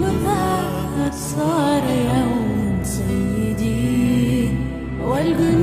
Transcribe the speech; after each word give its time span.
كل 0.00 1.12
صار 1.12 1.82
سيدي 2.82 4.48
والجنون 5.04 5.61